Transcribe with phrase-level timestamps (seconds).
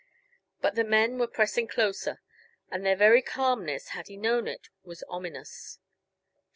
[0.61, 2.23] But the men were pressing closer,
[2.71, 5.77] and their very calmness, had he known it, was ominous.